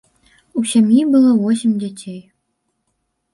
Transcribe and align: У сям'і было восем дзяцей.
У 0.61 0.61
сям'і 0.71 1.03
было 1.15 1.33
восем 1.41 1.75
дзяцей. 1.85 2.17